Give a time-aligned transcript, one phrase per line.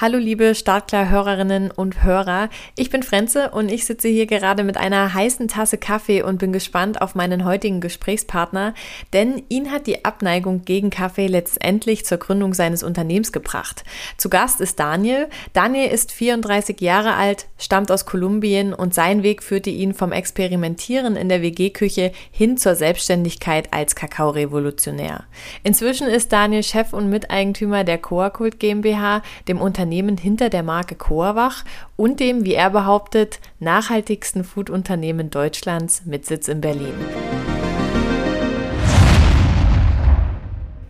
[0.00, 5.12] Hallo liebe Startklar-Hörerinnen und Hörer, ich bin Frenze und ich sitze hier gerade mit einer
[5.12, 8.74] heißen Tasse Kaffee und bin gespannt auf meinen heutigen Gesprächspartner,
[9.12, 13.82] denn ihn hat die Abneigung gegen Kaffee letztendlich zur Gründung seines Unternehmens gebracht.
[14.18, 15.26] Zu Gast ist Daniel.
[15.52, 21.16] Daniel ist 34 Jahre alt, stammt aus Kolumbien und sein Weg führte ihn vom Experimentieren
[21.16, 25.24] in der WG-Küche hin zur Selbstständigkeit als Kakaorevolutionär.
[25.64, 30.96] Inzwischen ist Daniel Chef und Miteigentümer der Coakult GmbH, dem Unternehmen Unternehmen hinter der Marke
[30.96, 31.64] Coawach
[31.96, 36.92] und dem, wie er behauptet, nachhaltigsten Foodunternehmen Deutschlands mit Sitz in Berlin.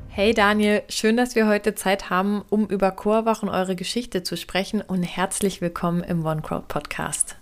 [0.08, 4.36] Hey Daniel, schön, dass wir heute Zeit haben, um über Coawach und eure Geschichte zu
[4.36, 7.36] sprechen und herzlich willkommen im OneCrowd Podcast.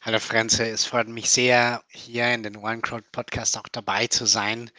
[0.00, 4.70] Hallo Franze, es freut mich sehr, hier in den OneCrowd Podcast auch dabei zu sein,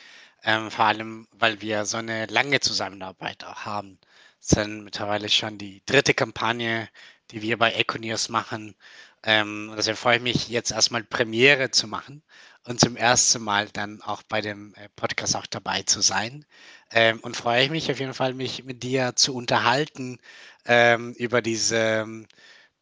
[0.43, 3.99] ähm, vor allem weil wir so eine lange Zusammenarbeit auch haben
[4.43, 6.89] sind mittlerweile schon die dritte Kampagne,
[7.31, 8.75] die wir bei Econius machen.
[9.23, 12.21] Ähm, deswegen freue ich mich jetzt erstmal Premiere zu machen
[12.65, 16.45] und zum ersten Mal dann auch bei dem äh, Podcast auch dabei zu sein.
[16.91, 20.19] Ähm, und freue ich mich auf jeden Fall, mich mit dir zu unterhalten
[20.65, 22.27] ähm, über diese ähm,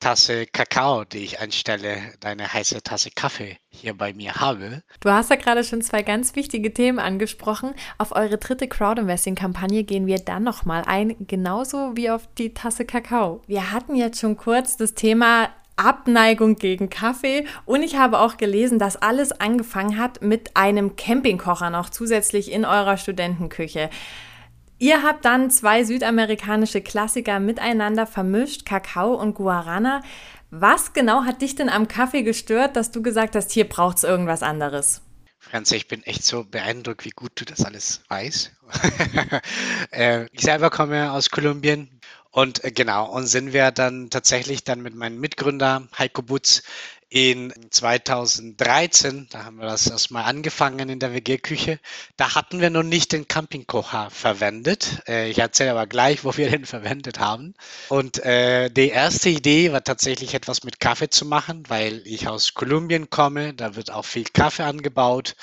[0.02, 4.82] Tasse Kakao, die ich einstelle, deine heiße Tasse Kaffee hier bei mir habe.
[5.00, 7.76] Du hast ja gerade schon zwei ganz wichtige Themen angesprochen.
[8.00, 13.44] Auf eure dritte Crowdinvesting-Kampagne gehen wir dann nochmal ein, genauso wie auf die Tasse Kakao.
[13.46, 18.80] Wir hatten jetzt schon kurz das Thema Abneigung gegen Kaffee und ich habe auch gelesen,
[18.80, 23.92] dass alles angefangen hat mit einem Campingkocher noch zusätzlich in eurer Studentenküche.
[24.82, 30.02] Ihr habt dann zwei südamerikanische Klassiker miteinander vermischt, Kakao und Guarana.
[30.50, 34.04] Was genau hat dich denn am Kaffee gestört, dass du gesagt hast, hier braucht es
[34.04, 35.04] irgendwas anderes?
[35.38, 38.54] Franz, ich bin echt so beeindruckt, wie gut du das alles weißt.
[39.92, 41.88] Äh, ich selber komme aus Kolumbien
[42.32, 46.64] und äh, genau, und sind wir dann tatsächlich dann mit meinem Mitgründer Heiko Butz
[47.14, 51.78] in 2013, da haben wir das erstmal angefangen in der WG-Küche,
[52.16, 55.02] da hatten wir noch nicht den Campingkocher verwendet.
[55.10, 57.54] Äh, ich erzähle aber gleich, wo wir den verwendet haben.
[57.90, 62.54] Und äh, die erste Idee war tatsächlich etwas mit Kaffee zu machen, weil ich aus
[62.54, 65.36] Kolumbien komme, da wird auch viel Kaffee angebaut.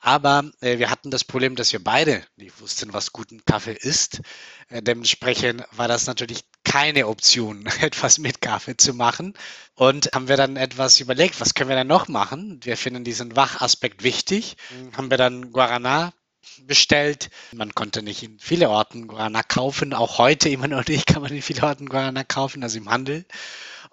[0.00, 4.22] Aber äh, wir hatten das Problem, dass wir beide nicht wussten, was guten Kaffee ist.
[4.68, 6.40] Äh, dementsprechend war das natürlich
[6.72, 9.34] keine Option, etwas mit Kaffee zu machen.
[9.74, 12.60] Und haben wir dann etwas überlegt, was können wir dann noch machen?
[12.62, 14.56] Wir finden diesen Wachaspekt wichtig.
[14.70, 14.96] Mhm.
[14.96, 16.14] Haben wir dann Guarana
[16.62, 17.28] bestellt.
[17.52, 19.92] Man konnte nicht in viele Orten Guarana kaufen.
[19.92, 23.26] Auch heute immer noch nicht kann man in viele Orten Guarana kaufen, also im Handel.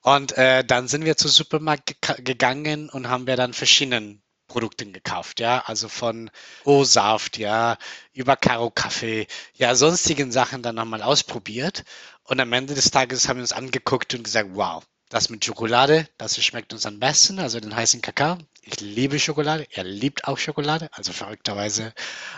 [0.01, 5.39] Und äh, dann sind wir zum Supermarkt gegangen und haben wir dann verschiedenen Produkten gekauft,
[5.39, 6.29] ja, also von
[6.66, 7.78] O-Saft, ja,
[8.13, 11.85] über Karo Kaffee, ja, sonstigen Sachen dann nochmal ausprobiert.
[12.29, 16.07] Und am Ende des Tages haben wir uns angeguckt und gesagt, wow, das mit Schokolade,
[16.19, 18.38] das schmeckt uns am besten, also den heißen Kakao.
[18.62, 21.91] Ich liebe Schokolade, er liebt auch Schokolade, also verrückterweise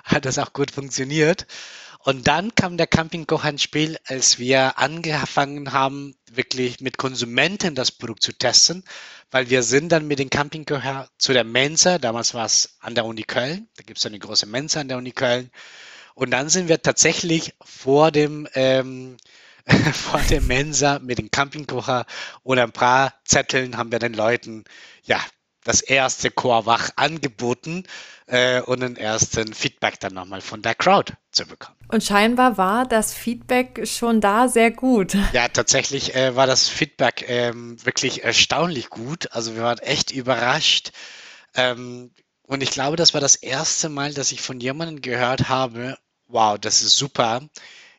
[0.05, 1.45] hat das auch gut funktioniert.
[1.99, 7.91] Und dann kam der Campingkocher ins Spiel, als wir angefangen haben, wirklich mit Konsumenten das
[7.91, 8.85] Produkt zu testen,
[9.29, 13.03] weil wir sind dann mit dem Campingkocher zu der Mensa, damals war es an der
[13.03, 15.51] Uni Köln, da gibt es eine große Mensa an der Uni Köln.
[16.13, 19.17] Und dann sind wir tatsächlich vor dem ähm,
[19.93, 22.05] vor der Mensa mit dem Campingkocher
[22.43, 24.63] und ein paar Zetteln haben wir den Leuten
[25.03, 25.19] ja
[25.63, 27.83] das erste Chor wach angeboten
[28.27, 31.77] äh, und den ersten Feedback dann nochmal von der Crowd zu bekommen.
[31.89, 35.15] Und scheinbar war das Feedback schon da sehr gut.
[35.33, 39.31] Ja, tatsächlich äh, war das Feedback ähm, wirklich erstaunlich gut.
[39.31, 40.91] Also wir waren echt überrascht.
[41.55, 42.11] Ähm,
[42.43, 45.97] und ich glaube, das war das erste Mal, dass ich von jemandem gehört habe,
[46.27, 47.41] wow, das ist super.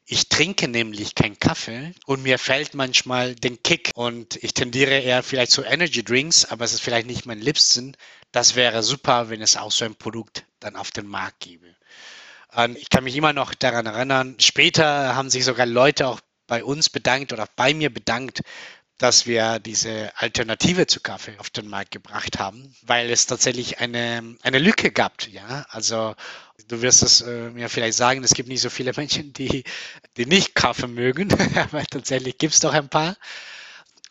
[0.04, 5.22] Ich trinke nämlich keinen Kaffee und mir fällt manchmal den Kick und ich tendiere eher
[5.22, 7.96] vielleicht zu Energy Drinks, aber es ist vielleicht nicht mein Liebsten.
[8.32, 11.76] Das wäre super, wenn es auch so ein Produkt dann auf den Markt gäbe.
[12.54, 16.64] Und ich kann mich immer noch daran erinnern, später haben sich sogar Leute auch bei
[16.64, 18.42] uns bedankt oder bei mir bedankt,
[18.98, 24.36] dass wir diese Alternative zu Kaffee auf den Markt gebracht haben, weil es tatsächlich eine,
[24.42, 25.26] eine Lücke gab.
[25.28, 26.14] Ja, also
[26.68, 29.64] du wirst es äh, mir vielleicht sagen, es gibt nicht so viele Menschen, die,
[30.16, 33.16] die nicht Kaffee mögen, aber tatsächlich gibt es doch ein paar.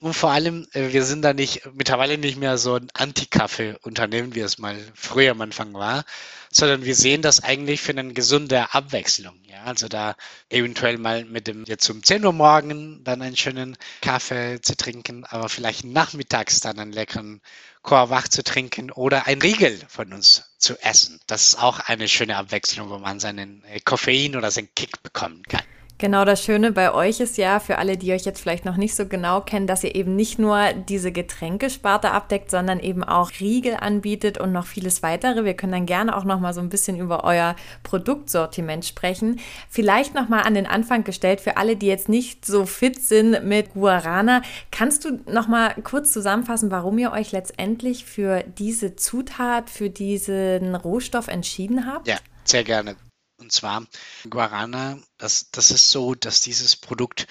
[0.01, 4.39] Und vor allem, äh, wir sind da nicht, mittlerweile nicht mehr so ein Anti-Kaffee-Unternehmen, wie
[4.39, 6.05] es mal früher am Anfang war,
[6.51, 9.35] sondern wir sehen das eigentlich für eine gesunde Abwechslung.
[9.45, 10.15] Ja, also da
[10.49, 15.23] eventuell mal mit dem, jetzt um 10 Uhr morgen dann einen schönen Kaffee zu trinken,
[15.25, 17.39] aber vielleicht nachmittags dann einen leckeren
[17.83, 21.19] Chor zu trinken oder ein Riegel von uns zu essen.
[21.27, 25.43] Das ist auch eine schöne Abwechslung, wo man seinen äh, Koffein oder seinen Kick bekommen
[25.43, 25.61] kann.
[26.01, 28.95] Genau, das Schöne bei euch ist ja, für alle, die euch jetzt vielleicht noch nicht
[28.95, 33.75] so genau kennen, dass ihr eben nicht nur diese Getränkesparte abdeckt, sondern eben auch Riegel
[33.75, 35.45] anbietet und noch vieles weitere.
[35.45, 39.39] Wir können dann gerne auch noch mal so ein bisschen über euer Produktsortiment sprechen.
[39.69, 43.43] Vielleicht noch mal an den Anfang gestellt für alle, die jetzt nicht so fit sind
[43.43, 44.41] mit Guarana.
[44.71, 50.73] Kannst du noch mal kurz zusammenfassen, warum ihr euch letztendlich für diese Zutat, für diesen
[50.73, 52.07] Rohstoff entschieden habt?
[52.07, 52.95] Ja, sehr gerne.
[53.41, 53.87] Und zwar
[54.29, 57.27] Guarana, das, das ist so, dass dieses Produkt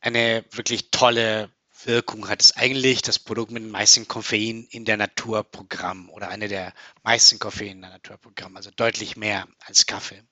[0.00, 1.50] eine wirklich tolle
[1.84, 2.42] Wirkung hat.
[2.42, 6.74] Es ist eigentlich das Produkt mit dem meisten Koffein in der Naturprogramm oder eine der
[7.04, 10.24] meisten Koffein in der Naturprogramm, also deutlich mehr als Kaffee.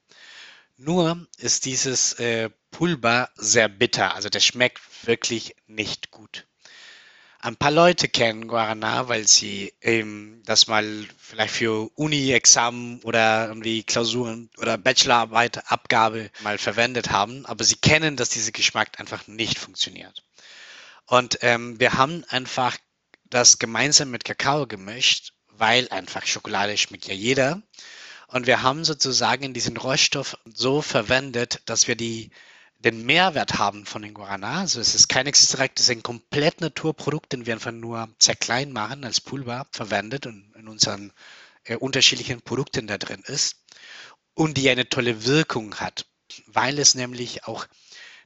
[0.76, 6.48] Nur ist dieses äh, Pulver sehr bitter, also das schmeckt wirklich nicht gut.
[7.42, 13.82] Ein paar Leute kennen Guarana, weil sie ähm, das mal vielleicht für Uni-Examen oder irgendwie
[13.82, 19.58] Klausuren oder Bachelorarbeit, Abgabe mal verwendet haben, aber sie kennen, dass dieser Geschmack einfach nicht
[19.58, 20.22] funktioniert.
[21.06, 22.76] Und ähm, wir haben einfach
[23.24, 27.62] das gemeinsam mit Kakao gemischt, weil einfach Schokolade schmeckt ja jeder.
[28.26, 32.30] Und wir haben sozusagen diesen Rohstoff so verwendet, dass wir die
[32.80, 34.60] den Mehrwert haben von den Guarana.
[34.60, 38.36] Also es ist kein Extrakt, es ist ein komplett Naturprodukt, den wir einfach nur sehr
[38.36, 41.12] klein machen, als Pulver verwendet und in unseren
[41.64, 43.56] äh, unterschiedlichen Produkten da drin ist.
[44.34, 46.06] Und die eine tolle Wirkung hat,
[46.46, 47.66] weil es nämlich auch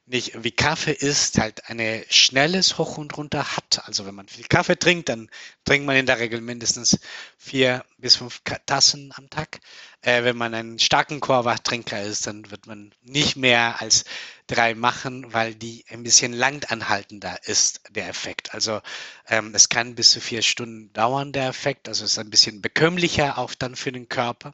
[0.07, 3.81] nicht wie Kaffee ist, halt eine schnelles Hoch und Runter hat.
[3.85, 5.29] Also wenn man viel Kaffee trinkt, dann
[5.63, 6.99] trinkt man in der Regel mindestens
[7.37, 9.59] vier bis fünf Tassen am Tag.
[10.01, 14.05] Äh, wenn man einen starken Chorwachtrinker ist, dann wird man nicht mehr als
[14.45, 18.53] drei machen, weil die ein bisschen langanhaltender ist, der Effekt.
[18.53, 18.81] Also
[19.27, 21.87] ähm, es kann bis zu vier Stunden dauern, der Effekt.
[21.87, 24.53] Also es ist ein bisschen bekömmlicher auch dann für den Körper.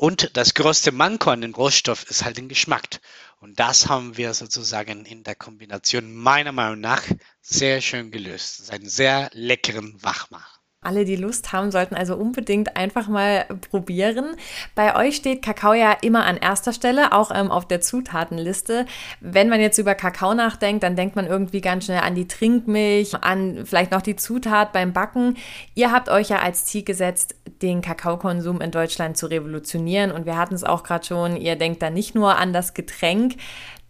[0.00, 3.02] Und das größte Manko an dem Rohstoff ist halt den Geschmack.
[3.38, 7.02] Und das haben wir sozusagen in der Kombination meiner Meinung nach
[7.42, 8.60] sehr schön gelöst.
[8.60, 10.59] Das ist ein sehr leckeren Wachmacher.
[10.82, 14.34] Alle, die Lust haben, sollten also unbedingt einfach mal probieren.
[14.74, 18.86] Bei euch steht Kakao ja immer an erster Stelle, auch ähm, auf der Zutatenliste.
[19.20, 23.14] Wenn man jetzt über Kakao nachdenkt, dann denkt man irgendwie ganz schnell an die Trinkmilch,
[23.22, 25.36] an vielleicht noch die Zutat beim Backen.
[25.74, 30.10] Ihr habt euch ja als Ziel gesetzt, den Kakaokonsum in Deutschland zu revolutionieren.
[30.10, 33.34] Und wir hatten es auch gerade schon, ihr denkt da nicht nur an das Getränk,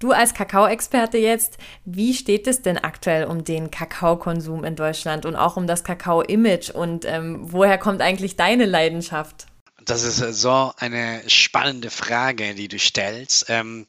[0.01, 5.37] Du als Kakao-Experte jetzt, wie steht es denn aktuell um den Kakaokonsum in Deutschland und
[5.37, 9.47] auch um das Kakao-Image und ähm, woher kommt eigentlich deine Leidenschaft?
[9.85, 13.51] Das ist so eine spannende Frage, die du stellst.
[13.51, 13.87] Ähm,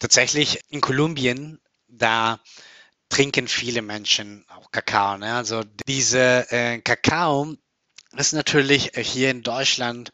[0.00, 2.40] tatsächlich in Kolumbien, da
[3.08, 5.18] trinken viele Menschen auch Kakao.
[5.18, 5.34] Ne?
[5.34, 7.54] Also diese äh, Kakao
[8.16, 10.10] ist natürlich hier in Deutschland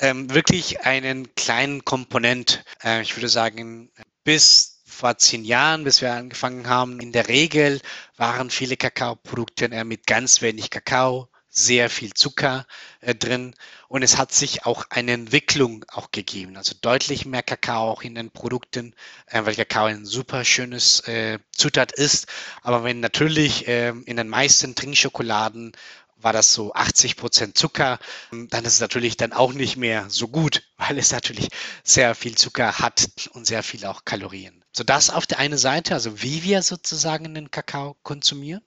[0.00, 2.64] ähm, wirklich einen kleinen Komponent.
[2.82, 3.92] Äh, ich würde sagen,
[4.26, 7.80] bis vor zehn Jahren, bis wir angefangen haben, in der Regel
[8.16, 12.66] waren viele Kakaoprodukte mit ganz wenig Kakao, sehr viel Zucker
[13.00, 13.54] äh, drin.
[13.86, 18.16] Und es hat sich auch eine Entwicklung auch gegeben, also deutlich mehr Kakao auch in
[18.16, 18.94] den Produkten,
[19.26, 22.26] äh, weil Kakao ein super schönes äh, Zutat ist,
[22.62, 25.72] aber wenn natürlich äh, in den meisten Trinkschokoladen
[26.16, 27.98] war das so 80 Prozent Zucker,
[28.30, 31.48] dann ist es natürlich dann auch nicht mehr so gut, weil es natürlich
[31.84, 34.64] sehr viel Zucker hat und sehr viel auch Kalorien.
[34.72, 38.62] So das auf der einen Seite, also wie wir sozusagen den Kakao konsumieren.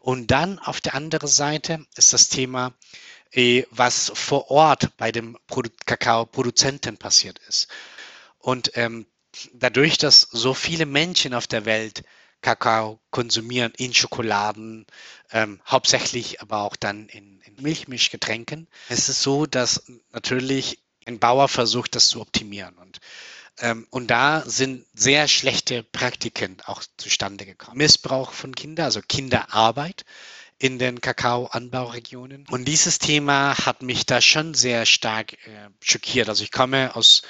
[0.00, 2.74] Und dann auf der anderen Seite ist das Thema,
[3.32, 5.36] äh, was vor Ort bei dem
[5.84, 7.68] Kakao-Produzenten passiert ist.
[8.38, 9.06] Und ähm,
[9.52, 12.04] dadurch, dass so viele Menschen auf der Welt
[12.42, 14.86] Kakao konsumieren in Schokoladen,
[15.32, 18.68] ähm, hauptsächlich aber auch dann in, in Milchmischgetränken.
[18.88, 22.76] Es ist so, dass natürlich ein Bauer versucht, das zu optimieren.
[22.78, 23.00] Und,
[23.58, 27.78] ähm, und da sind sehr schlechte Praktiken auch zustande gekommen.
[27.78, 30.04] Missbrauch von Kindern, also Kinderarbeit
[30.58, 32.46] in den Kakaoanbauregionen.
[32.50, 36.28] Und dieses Thema hat mich da schon sehr stark äh, schockiert.
[36.28, 37.22] Also ich komme aus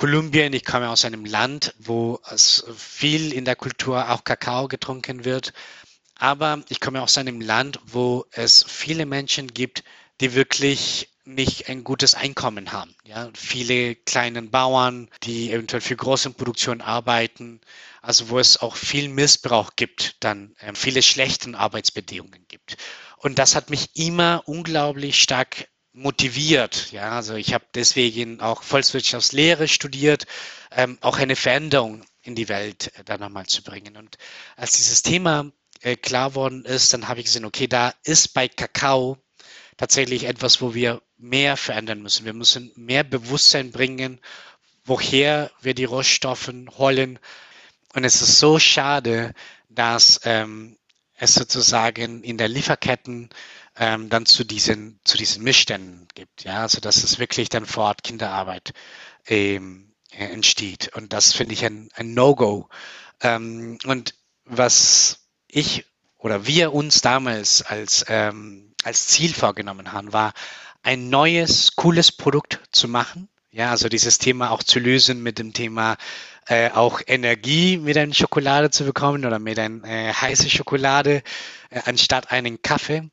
[0.00, 0.54] Kolumbien.
[0.54, 5.52] Ich komme aus einem Land, wo es viel in der Kultur auch Kakao getrunken wird.
[6.14, 9.84] Aber ich komme aus einem Land, wo es viele Menschen gibt,
[10.22, 12.94] die wirklich nicht ein gutes Einkommen haben.
[13.04, 17.60] Ja, viele kleine Bauern, die eventuell für große Produktion arbeiten,
[18.00, 22.78] also wo es auch viel Missbrauch gibt, dann äh, viele schlechte Arbeitsbedingungen gibt.
[23.18, 26.92] Und das hat mich immer unglaublich stark motiviert.
[26.92, 30.26] Ja, also ich habe deswegen auch Volkswirtschaftslehre studiert,
[30.70, 33.96] ähm, auch eine Veränderung in die Welt äh, da nochmal zu bringen.
[33.96, 34.18] Und
[34.56, 38.48] als dieses Thema äh, klar worden ist, dann habe ich gesehen, okay, da ist bei
[38.48, 39.18] Kakao
[39.76, 42.24] tatsächlich etwas, wo wir mehr verändern müssen.
[42.24, 44.20] Wir müssen mehr Bewusstsein bringen,
[44.84, 47.18] woher wir die Rohstoffe holen,
[47.94, 49.34] Und es ist so schade,
[49.68, 50.76] dass ähm,
[51.14, 53.30] es sozusagen in der Lieferketten
[53.80, 56.44] ähm, dann zu diesen, zu diesen Missständen gibt.
[56.44, 58.72] Ja, also dass es wirklich dann vor Ort Kinderarbeit
[59.26, 60.94] ähm, entsteht.
[60.94, 62.68] Und das finde ich ein, ein No-Go.
[63.22, 65.86] Ähm, und was ich
[66.18, 70.34] oder wir uns damals als, ähm, als Ziel vorgenommen haben, war
[70.82, 73.28] ein neues, cooles Produkt zu machen.
[73.50, 75.96] Ja, also dieses Thema auch zu lösen mit dem Thema
[76.46, 81.22] äh, auch Energie mit einer Schokolade zu bekommen oder mit einer äh, heißen Schokolade
[81.70, 83.10] äh, anstatt einen Kaffee.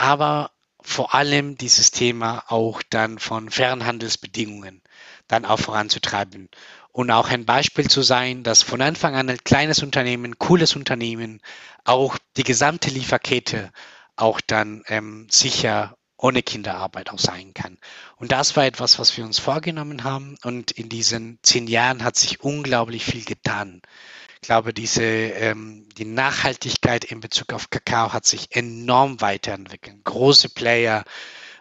[0.00, 4.80] Aber vor allem dieses Thema auch dann von Fernhandelsbedingungen
[5.28, 6.48] dann auch voranzutreiben
[6.90, 11.42] und auch ein Beispiel zu sein, dass von Anfang an ein kleines Unternehmen, cooles Unternehmen,
[11.84, 13.72] auch die gesamte Lieferkette
[14.16, 17.76] auch dann ähm, sicher ohne Kinderarbeit auch sein kann.
[18.16, 20.38] Und das war etwas, was wir uns vorgenommen haben.
[20.44, 23.82] Und in diesen zehn Jahren hat sich unglaublich viel getan.
[24.42, 30.02] Ich glaube, diese, ähm, die Nachhaltigkeit in Bezug auf Kakao hat sich enorm weiterentwickelt.
[30.04, 31.04] Große Player,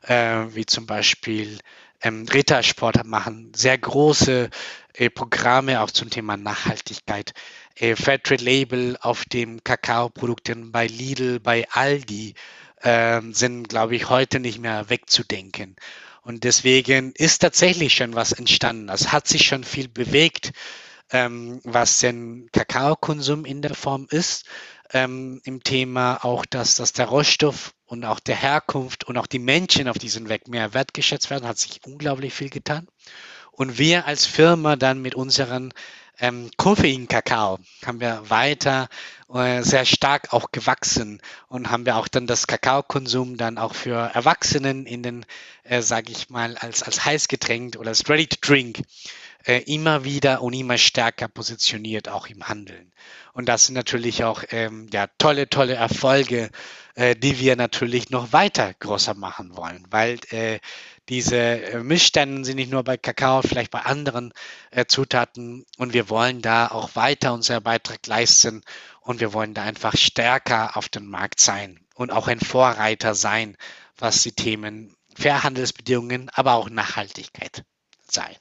[0.03, 1.59] äh, wie zum Beispiel
[2.01, 4.49] ähm, Rittersport machen sehr große
[4.93, 7.33] äh, Programme auch zum Thema Nachhaltigkeit.
[7.75, 12.33] Äh, Fairtrade Label auf dem Kakaoprodukten bei Lidl, bei Aldi
[12.81, 15.75] äh, sind, glaube ich, heute nicht mehr wegzudenken.
[16.21, 18.87] Und deswegen ist tatsächlich schon was entstanden.
[18.87, 20.53] Es hat sich schon viel bewegt,
[21.11, 24.45] ähm, was den Kakaokonsum in der Form ist.
[24.91, 29.39] Ähm, Im Thema auch, dass, dass der Rohstoff und auch der Herkunft und auch die
[29.39, 32.87] Menschen auf diesem Weg mehr wertgeschätzt werden, hat sich unglaublich viel getan.
[33.51, 35.73] Und wir als Firma dann mit unseren
[36.19, 38.89] ähm, Koffein-Kakao haben wir weiter
[39.33, 44.11] äh, sehr stark auch gewachsen und haben wir auch dann das Kakaokonsum dann auch für
[44.13, 45.25] Erwachsenen in den,
[45.63, 48.81] äh, sage ich mal, als, als Heißgetränk oder als Ready to Drink
[49.45, 52.91] äh, immer wieder und immer stärker positioniert, auch im Handeln.
[53.33, 56.49] Und das sind natürlich auch ähm, ja, tolle, tolle Erfolge,
[56.95, 60.59] äh, die wir natürlich noch weiter größer machen wollen, weil äh,
[61.07, 64.33] diese äh, Mischstände sind nicht nur bei Kakao, vielleicht bei anderen
[64.71, 65.65] äh, Zutaten.
[65.77, 68.61] Und wir wollen da auch weiter unseren Beitrag leisten
[69.01, 73.57] und wir wollen da einfach stärker auf dem Markt sein und auch ein Vorreiter sein,
[73.97, 77.63] was die Themen Fairhandelsbedingungen, aber auch Nachhaltigkeit
[78.07, 78.35] sein.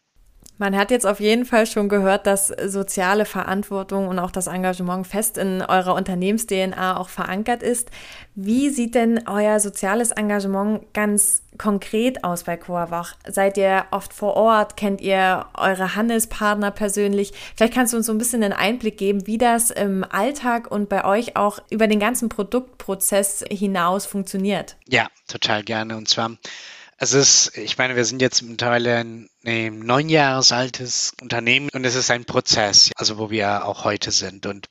[0.58, 5.06] Man hat jetzt auf jeden Fall schon gehört, dass soziale Verantwortung und auch das Engagement
[5.06, 7.90] fest in eurer Unternehmens-DNA auch verankert ist.
[8.34, 13.14] Wie sieht denn euer soziales Engagement ganz konkret aus bei Coavach?
[13.28, 14.76] Seid ihr oft vor Ort?
[14.76, 17.32] Kennt ihr eure Handelspartner persönlich?
[17.56, 20.88] Vielleicht kannst du uns so ein bisschen einen Einblick geben, wie das im Alltag und
[20.88, 24.76] bei euch auch über den ganzen Produktprozess hinaus funktioniert.
[24.88, 25.96] Ja, total gerne.
[25.96, 26.32] Und zwar
[26.98, 31.84] es ist, ich meine, wir sind jetzt mittlerweile ein, ein neun Jahres altes Unternehmen und
[31.84, 34.46] es ist ein Prozess, also wo wir auch heute sind.
[34.46, 34.68] Und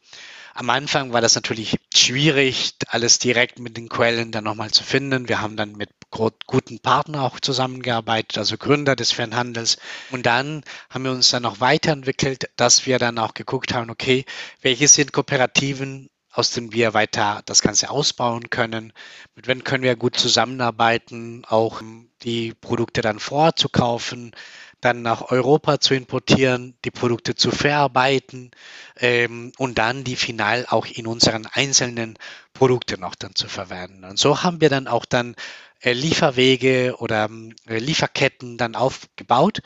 [0.54, 5.30] am Anfang war das natürlich schwierig, alles direkt mit den Quellen dann nochmal zu finden.
[5.30, 9.78] Wir haben dann mit guten Partnern auch zusammengearbeitet, also Gründer des Fernhandels.
[10.12, 14.26] Und dann haben wir uns dann noch weiterentwickelt, dass wir dann auch geguckt haben, okay,
[14.62, 18.94] welche sind Kooperativen aus denen wir weiter das Ganze ausbauen können.
[19.36, 21.82] Mit wem können wir gut zusammenarbeiten, auch
[22.24, 24.36] die Produkte dann vorzukaufen,
[24.82, 28.52] dann nach Europa zu importieren, die Produkte zu verarbeiten
[28.98, 32.18] ähm, und dann die final auch in unseren einzelnen
[32.54, 34.04] Produkten auch dann zu verwenden.
[34.04, 35.36] Und so haben wir dann auch dann
[35.82, 37.30] äh, Lieferwege oder
[37.68, 39.62] äh, Lieferketten dann aufgebaut,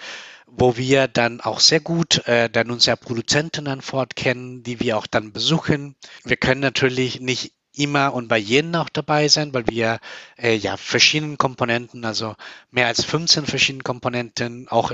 [0.51, 5.07] wo wir dann auch sehr gut äh, dann unsere Produzenten dann fortkennen, die wir auch
[5.07, 5.95] dann besuchen.
[6.23, 9.99] Wir können natürlich nicht immer und bei jedem auch dabei sein, weil wir
[10.37, 12.35] äh, ja verschiedene Komponenten, also
[12.69, 14.91] mehr als 15 verschiedene Komponenten, auch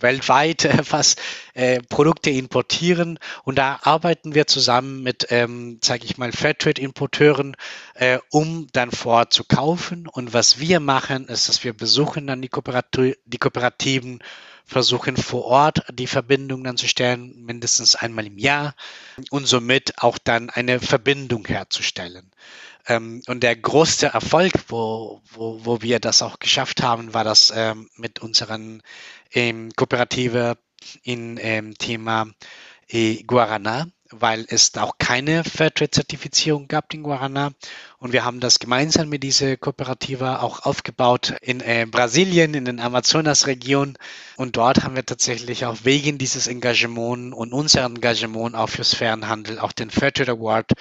[0.00, 1.20] weltweit äh, fast
[1.54, 7.56] äh, Produkte importieren und da arbeiten wir zusammen mit, ähm, sage ich mal, Fairtrade-Importeuren,
[7.94, 10.06] äh, um dann vor zu kaufen.
[10.08, 14.20] Und was wir machen, ist, dass wir besuchen dann die, Kooperati die Kooperativen
[14.66, 18.74] versuchen vor Ort die Verbindung dann zu stellen, mindestens einmal im Jahr
[19.30, 22.32] und somit auch dann eine Verbindung herzustellen.
[22.88, 27.52] Ähm, und der größte Erfolg, wo, wo, wo wir das auch geschafft haben, war das
[27.54, 28.82] ähm, mit unseren
[29.32, 30.58] ähm, Kooperative
[31.02, 32.26] in Thema
[32.88, 37.52] äh, Guarana weil es auch keine Fairtrade-Zertifizierung gab in Guarana.
[37.98, 42.80] Und wir haben das gemeinsam mit dieser Kooperative auch aufgebaut in äh, Brasilien, in den
[42.80, 43.96] Amazonas-Region.
[44.36, 49.58] Und dort haben wir tatsächlich auch wegen dieses Engagement und unser Engagement auch fürs Fernhandel
[49.58, 50.72] auch den Fairtrade Award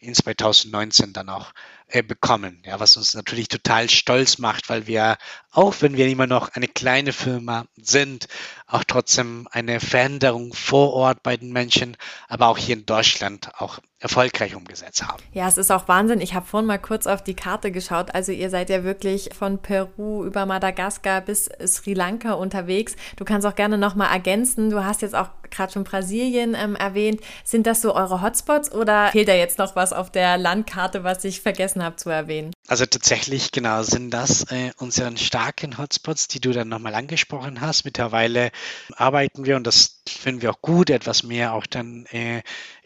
[0.00, 1.52] in 2019 dann auch
[1.88, 2.62] äh, bekommen.
[2.64, 5.18] Ja, was uns natürlich total stolz macht, weil wir,
[5.50, 8.28] auch wenn wir immer noch eine kleine Firma sind,
[8.72, 11.96] auch trotzdem eine Veränderung vor Ort bei den Menschen,
[12.28, 15.22] aber auch hier in Deutschland auch erfolgreich umgesetzt haben.
[15.32, 16.20] Ja, es ist auch Wahnsinn.
[16.20, 18.14] Ich habe vorhin mal kurz auf die Karte geschaut.
[18.14, 22.96] Also ihr seid ja wirklich von Peru über Madagaskar bis Sri Lanka unterwegs.
[23.16, 24.70] Du kannst auch gerne noch mal ergänzen.
[24.70, 27.20] Du hast jetzt auch gerade schon Brasilien ähm, erwähnt.
[27.44, 31.24] Sind das so eure Hotspots oder fehlt da jetzt noch was auf der Landkarte, was
[31.24, 32.52] ich vergessen habe zu erwähnen?
[32.68, 37.84] Also tatsächlich, genau, sind das äh, unsere starken Hotspots, die du dann nochmal angesprochen hast.
[37.84, 38.52] Mittlerweile
[38.94, 42.42] arbeiten wir und das finden wir auch gut, etwas mehr auch dann äh,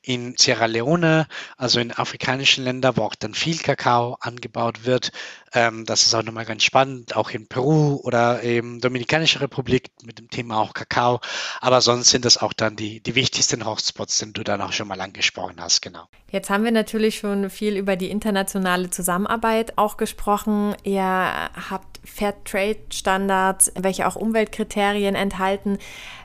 [0.06, 5.10] in Sierra Leone, also in afrikanischen Ländern, wo auch dann viel Kakao angebaut wird.
[5.52, 10.20] Ähm, das ist auch nochmal ganz spannend, auch in Peru oder eben Dominikanische Republik mit
[10.20, 11.20] dem Thema auch Kakao.
[11.60, 14.86] Aber sonst sind das auch dann die, die wichtigsten Hotspots, die du dann auch schon
[14.86, 16.06] mal angesprochen hast, genau.
[16.30, 20.76] Jetzt haben wir natürlich schon viel über die internationale Zusammenarbeit auch gesprochen.
[20.84, 25.78] Ihr habt Fairtrade-Standards, welche auch Umweltkriterien enthalten.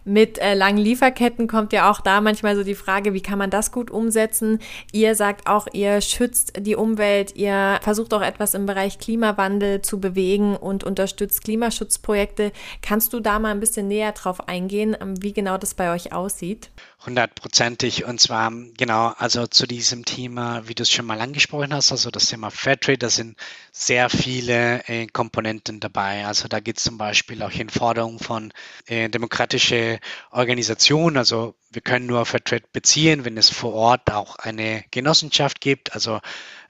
[0.03, 3.51] Mit äh, langen Lieferketten kommt ja auch da manchmal so die Frage, wie kann man
[3.51, 4.59] das gut umsetzen?
[4.91, 9.99] Ihr sagt auch, ihr schützt die Umwelt, ihr versucht auch etwas im Bereich Klimawandel zu
[9.99, 12.51] bewegen und unterstützt Klimaschutzprojekte.
[12.81, 16.13] Kannst du da mal ein bisschen näher drauf eingehen, ähm, wie genau das bei euch
[16.13, 16.71] aussieht?
[17.03, 18.05] Hundertprozentig.
[18.05, 22.11] Und zwar genau, also zu diesem Thema, wie du es schon mal angesprochen hast, also
[22.11, 23.37] das Thema Fairtrade, da sind
[23.71, 26.27] sehr viele äh, Komponenten dabei.
[26.27, 28.53] Also da geht es zum Beispiel auch in Forderung von
[28.85, 31.17] äh, demokratische Organisationen.
[31.17, 35.93] Also wir können nur Fairtrade beziehen, wenn es vor Ort auch eine Genossenschaft gibt.
[35.95, 36.19] Also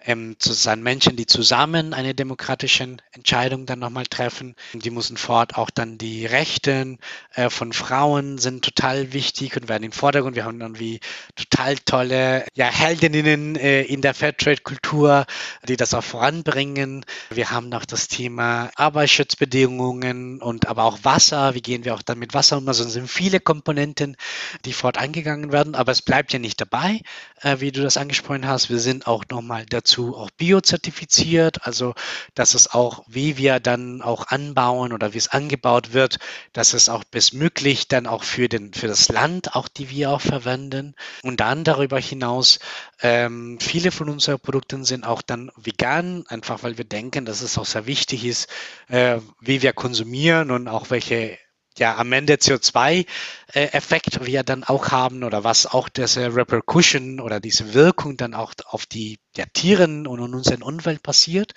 [0.05, 4.55] ähm, zu sein Menschen, die zusammen eine demokratische Entscheidung dann nochmal treffen.
[4.73, 6.97] Die müssen fort auch dann die Rechte
[7.33, 10.35] äh, von Frauen sind total wichtig und werden im Vordergrund.
[10.35, 10.99] Wir haben dann wie
[11.35, 15.25] total tolle ja, Heldinnen äh, in der Fairtrade-Kultur,
[15.67, 17.05] die das auch voranbringen.
[17.29, 21.53] Wir haben noch das Thema Arbeitsschutzbedingungen und aber auch Wasser.
[21.55, 22.67] Wie gehen wir auch dann mit Wasser um?
[22.67, 24.17] Also es sind viele Komponenten,
[24.65, 27.01] die fort angegangen werden, aber es bleibt ja nicht dabei,
[27.41, 28.69] äh, wie du das angesprochen hast.
[28.69, 31.93] Wir sind auch nochmal dazu dazu auch biozertifiziert, also
[32.33, 36.19] dass es auch, wie wir dann auch anbauen oder wie es angebaut wird,
[36.53, 40.21] dass es auch bestmöglich dann auch für, den, für das Land, auch die wir auch
[40.21, 40.95] verwenden.
[41.23, 42.59] Und dann darüber hinaus,
[43.01, 47.57] ähm, viele von unseren Produkten sind auch dann vegan, einfach weil wir denken, dass es
[47.57, 48.47] auch sehr wichtig ist,
[48.87, 51.37] äh, wie wir konsumieren und auch welche
[51.77, 57.39] ja am Ende CO2-Effekt äh, wir dann auch haben oder was auch diese Repercussion oder
[57.39, 61.53] diese Wirkung dann auch auf die ja, Tieren und in unseren Umwelt passiert.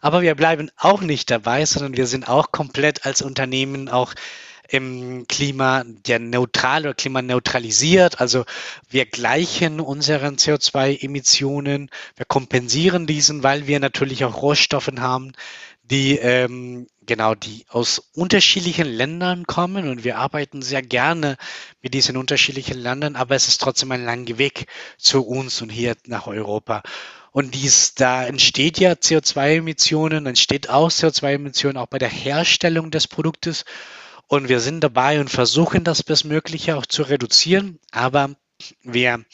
[0.00, 4.14] Aber wir bleiben auch nicht dabei, sondern wir sind auch komplett als Unternehmen auch
[4.68, 8.20] im Klima ja, neutral oder klimaneutralisiert.
[8.20, 8.44] Also
[8.88, 15.32] wir gleichen unseren CO2-Emissionen, wir kompensieren diesen, weil wir natürlich auch Rohstoffe haben,
[15.84, 21.36] die ähm, genau, die aus unterschiedlichen Ländern kommen und wir arbeiten sehr gerne
[21.82, 24.66] mit diesen unterschiedlichen Ländern, aber es ist trotzdem ein langer Weg
[24.98, 26.82] zu uns und hier nach Europa.
[27.32, 33.64] Und dies, da entsteht ja CO2-Emissionen, entsteht auch CO2-Emissionen auch bei der Herstellung des Produktes.
[34.28, 37.80] Und wir sind dabei und versuchen das Bestmögliche auch zu reduzieren.
[37.90, 38.30] Aber
[38.82, 39.24] wir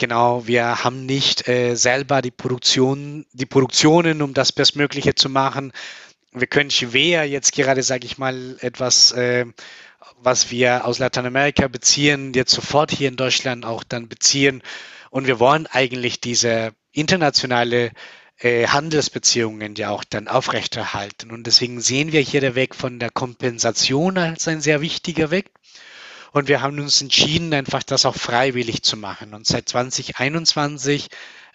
[0.00, 5.72] Genau, wir haben nicht äh, selber die Produktion, die Produktionen, um das Bestmögliche zu machen.
[6.32, 9.46] Wir können schwer jetzt gerade, sage ich mal, etwas, äh,
[10.20, 14.62] was wir aus Lateinamerika beziehen, jetzt sofort hier in Deutschland auch dann beziehen.
[15.10, 17.92] Und wir wollen eigentlich diese internationale
[18.38, 21.30] äh, Handelsbeziehungen ja auch dann aufrechterhalten.
[21.30, 25.50] Und deswegen sehen wir hier der Weg von der Kompensation als ein sehr wichtiger Weg.
[26.32, 29.34] Und wir haben uns entschieden, einfach das auch freiwillig zu machen.
[29.34, 31.08] Und seit 2021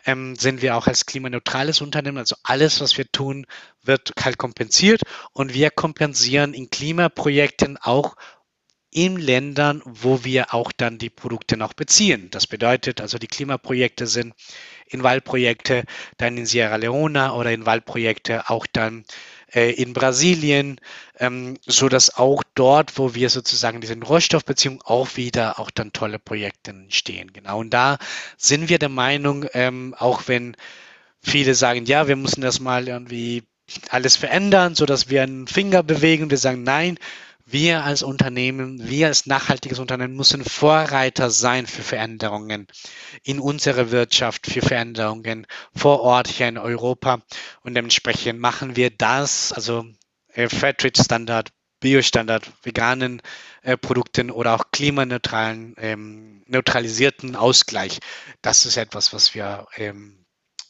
[0.06, 2.18] ähm, sind wir auch als klimaneutrales Unternehmen.
[2.18, 3.46] Also alles, was wir tun,
[3.84, 5.02] wird halt kompensiert.
[5.32, 8.16] Und wir kompensieren in Klimaprojekten auch
[8.94, 12.30] in Ländern, wo wir auch dann die Produkte noch beziehen.
[12.30, 14.36] Das bedeutet also, die Klimaprojekte sind
[14.88, 15.86] in Waldprojekte,
[16.18, 19.04] dann in Sierra Leone oder in Waldprojekte auch dann
[19.54, 20.80] äh, in Brasilien,
[21.20, 26.20] ähm, so dass auch dort, wo wir sozusagen diese Rohstoffbeziehung auch wieder auch dann tolle
[26.20, 27.32] Projekte entstehen.
[27.34, 27.60] Genau.
[27.60, 27.98] Und da
[28.38, 30.56] sind wir der Meinung, ähm, auch wenn
[31.22, 33.44] viele sagen, ja, wir müssen das mal irgendwie
[33.89, 36.30] alles verändern, so dass wir einen Finger bewegen.
[36.30, 36.98] Wir sagen, nein,
[37.45, 42.67] wir als Unternehmen, wir als nachhaltiges Unternehmen müssen Vorreiter sein für Veränderungen
[43.23, 47.21] in unserer Wirtschaft, für Veränderungen vor Ort hier in Europa.
[47.62, 49.86] Und dementsprechend machen wir das, also
[50.29, 53.21] äh, Fairtrade-Standard, Bio-Standard, veganen
[53.62, 57.99] äh, Produkten oder auch klimaneutralen, ähm, neutralisierten Ausgleich.
[58.41, 60.22] Das ist etwas, was wir ähm,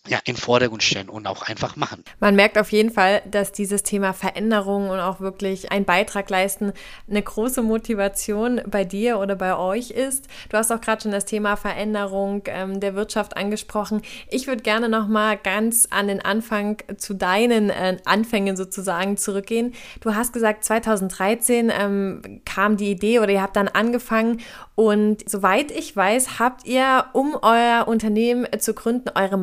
[0.07, 2.03] ja, in Vordergrund stellen und auch einfach machen.
[2.19, 6.73] Man merkt auf jeden Fall, dass dieses Thema Veränderung und auch wirklich einen Beitrag leisten
[7.09, 10.27] eine große Motivation bei dir oder bei euch ist.
[10.49, 14.01] Du hast auch gerade schon das Thema Veränderung ähm, der Wirtschaft angesprochen.
[14.29, 19.73] Ich würde gerne noch mal ganz an den Anfang zu deinen äh, Anfängen sozusagen zurückgehen.
[20.01, 24.41] Du hast gesagt, 2013 ähm, kam die Idee oder ihr habt dann angefangen
[24.75, 29.37] und soweit ich weiß, habt ihr, um euer Unternehmen zu gründen, eure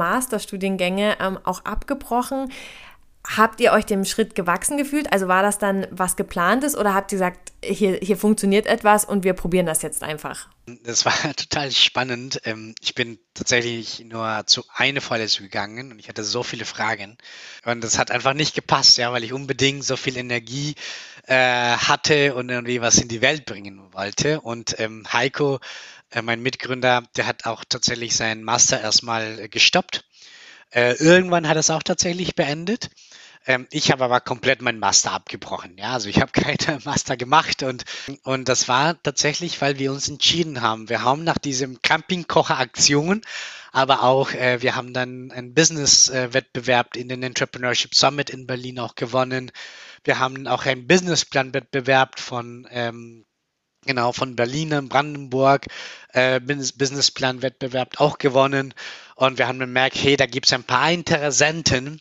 [0.50, 2.52] Masterstudiengänge ähm, auch abgebrochen.
[3.36, 5.12] Habt ihr euch dem Schritt gewachsen gefühlt?
[5.12, 9.24] Also war das dann was geplantes oder habt ihr gesagt, hier, hier funktioniert etwas und
[9.24, 10.48] wir probieren das jetzt einfach?
[10.84, 12.40] Das war total spannend.
[12.44, 17.18] Ähm, ich bin tatsächlich nur zu einer Vorlesung gegangen und ich hatte so viele Fragen.
[17.66, 20.74] Und das hat einfach nicht gepasst, ja, weil ich unbedingt so viel Energie
[21.26, 24.40] äh, hatte und irgendwie was in die Welt bringen wollte.
[24.40, 25.60] Und ähm, Heiko,
[26.10, 30.04] äh, mein Mitgründer, der hat auch tatsächlich seinen Master erstmal gestoppt.
[30.70, 32.90] Äh, irgendwann hat er es auch tatsächlich beendet.
[33.46, 35.76] Ähm, ich habe aber komplett meinen Master abgebrochen.
[35.78, 37.84] Ja, also ich habe keinen Master gemacht und,
[38.22, 40.88] und das war tatsächlich, weil wir uns entschieden haben.
[40.88, 43.22] Wir haben nach diesem Campingkocher-Aktion,
[43.72, 48.94] aber auch äh, wir haben dann einen Business-Wettbewerb in den Entrepreneurship Summit in Berlin auch
[48.94, 49.50] gewonnen.
[50.04, 53.24] Wir haben auch einen Businessplan-Wettbewerb von ähm,
[53.86, 55.66] genau von Berlin, Brandenburg,
[56.10, 58.74] äh, Businessplan-Wettbewerb auch gewonnen.
[59.20, 62.00] Und wir haben bemerkt, hey, da gibt es ein paar Interessenten,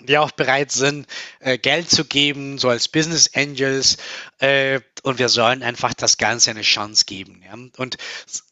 [0.00, 1.08] die auch bereit sind,
[1.40, 3.96] äh, Geld zu geben, so als Business Angels.
[4.38, 7.42] Äh, und wir sollen einfach das Ganze eine Chance geben.
[7.44, 7.54] Ja?
[7.78, 7.96] Und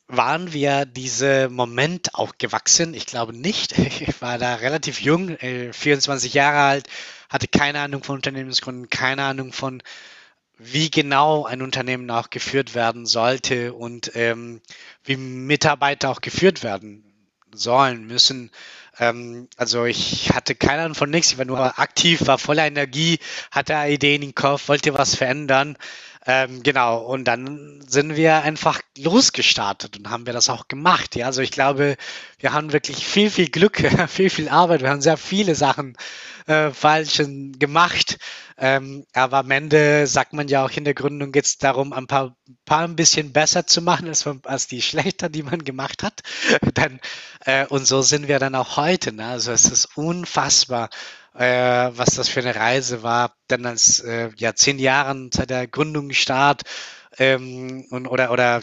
[0.08, 2.94] waren wir diese Moment auch gewachsen?
[2.94, 3.78] Ich glaube nicht.
[3.78, 6.88] Ich war da relativ jung, äh, 24 Jahre alt,
[7.28, 9.84] hatte keine Ahnung von Unternehmensgründen, keine Ahnung von
[10.58, 14.60] wie genau ein Unternehmen auch geführt werden sollte und ähm,
[15.04, 17.13] wie Mitarbeiter auch geführt werden
[17.56, 18.50] sollen, müssen.
[18.98, 23.18] Ähm, also ich hatte keine Ahnung von nichts, ich war nur aktiv, war voller Energie,
[23.50, 25.76] hatte Ideen im Kopf, wollte was verändern.
[26.26, 31.16] Ähm, genau, und dann sind wir einfach losgestartet und haben wir das auch gemacht.
[31.16, 31.96] Ja, also ich glaube,
[32.38, 34.82] wir haben wirklich viel, viel Glück, viel, viel Arbeit.
[34.82, 35.96] Wir haben sehr viele Sachen
[36.46, 37.22] äh, falsch
[37.58, 38.18] gemacht.
[38.56, 42.06] Ähm, aber am Ende sagt man ja auch in der Gründung geht es darum, ein
[42.06, 46.22] paar, paar ein bisschen besser zu machen als, als die schlechter, die man gemacht hat.
[46.74, 47.00] dann,
[47.44, 49.12] äh, und so sind wir dann auch heute.
[49.12, 49.26] Ne?
[49.26, 50.88] Also es ist unfassbar,
[51.34, 53.34] äh, was das für eine Reise war.
[53.48, 56.62] Dann als äh, ja zehn Jahren seit der Gründung Start
[57.18, 58.62] ähm, und, oder oder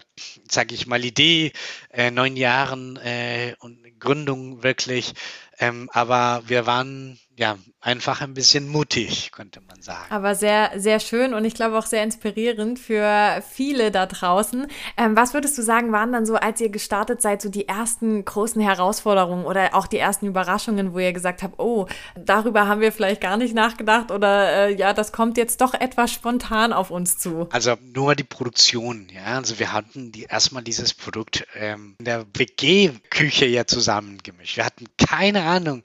[0.50, 1.52] sage ich mal Idee,
[1.90, 5.14] äh, neun Jahren äh, und Gründung wirklich.
[5.60, 10.06] Ähm, aber wir waren ja, einfach ein bisschen mutig, könnte man sagen.
[10.12, 14.68] Aber sehr, sehr schön und ich glaube auch sehr inspirierend für viele da draußen.
[14.96, 18.24] Ähm, was würdest du sagen, waren dann so, als ihr gestartet seid, so die ersten
[18.24, 22.92] großen Herausforderungen oder auch die ersten Überraschungen, wo ihr gesagt habt, oh, darüber haben wir
[22.92, 27.18] vielleicht gar nicht nachgedacht oder äh, ja, das kommt jetzt doch etwas spontan auf uns
[27.18, 27.48] zu?
[27.52, 29.38] Also nur die Produktion, ja.
[29.38, 34.58] Also wir hatten die, erstmal dieses Produkt ähm, in der WG-Küche ja zusammengemischt.
[34.58, 35.82] Wir hatten keine Ahnung,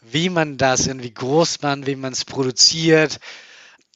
[0.00, 3.18] wie man das irgendwie groß macht, wie man es produziert.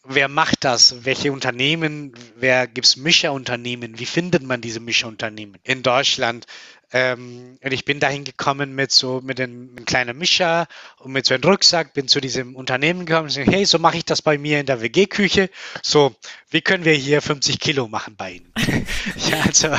[0.05, 1.05] Wer macht das?
[1.05, 2.13] Welche Unternehmen?
[2.37, 3.99] Wer gibt es Mischerunternehmen?
[3.99, 6.47] Wie findet man diese Mischerunternehmen in Deutschland?
[6.93, 10.67] Ähm, und ich bin dahin gekommen mit so mit einem, einem kleinen Mischer
[10.99, 13.99] und mit so einem Rucksack, bin zu diesem Unternehmen gekommen und gesagt, hey, so mache
[13.99, 15.51] ich das bei mir in der WG-Küche.
[15.83, 16.15] So,
[16.51, 18.53] wie können wir hier 50 Kilo machen bei Ihnen?
[19.31, 19.77] ja, also